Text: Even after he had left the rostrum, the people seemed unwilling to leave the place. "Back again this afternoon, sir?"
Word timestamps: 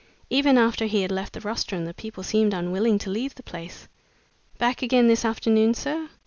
Even 0.31 0.57
after 0.57 0.87
he 0.87 1.03
had 1.03 1.11
left 1.11 1.33
the 1.33 1.41
rostrum, 1.41 1.85
the 1.85 1.93
people 1.93 2.23
seemed 2.23 2.55
unwilling 2.55 2.97
to 2.97 3.11
leave 3.11 3.35
the 3.35 3.43
place. 3.43 3.87
"Back 4.57 4.81
again 4.81 5.05
this 5.07 5.23
afternoon, 5.23 5.75
sir?" 5.75 6.09